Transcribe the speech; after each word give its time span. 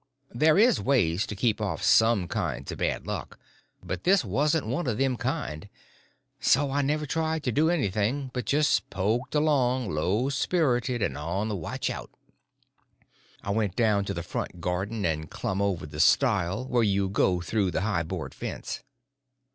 There 0.33 0.57
is 0.57 0.81
ways 0.81 1.27
to 1.27 1.35
keep 1.35 1.61
off 1.61 1.83
some 1.83 2.27
kinds 2.27 2.71
of 2.71 2.79
bad 2.79 3.05
luck, 3.05 3.37
but 3.83 4.03
this 4.03 4.25
wasn't 4.25 4.65
one 4.65 4.87
of 4.87 4.97
them 4.97 5.15
kind; 5.15 5.69
so 6.39 6.71
I 6.71 6.81
never 6.81 7.05
tried 7.05 7.43
to 7.43 7.51
do 7.51 7.69
anything, 7.69 8.31
but 8.33 8.45
just 8.45 8.89
poked 8.89 9.35
along 9.35 9.91
low 9.91 10.29
spirited 10.29 11.03
and 11.03 11.15
on 11.19 11.49
the 11.49 11.55
watch 11.55 11.91
out. 11.91 12.09
I 13.43 13.51
went 13.51 13.75
down 13.75 14.03
to 14.05 14.15
the 14.15 14.23
front 14.23 14.59
garden 14.59 15.05
and 15.05 15.29
clumb 15.29 15.61
over 15.61 15.85
the 15.85 15.99
stile 15.99 16.65
where 16.65 16.81
you 16.81 17.07
go 17.07 17.39
through 17.39 17.69
the 17.69 17.81
high 17.81 18.01
board 18.01 18.33
fence. 18.33 18.81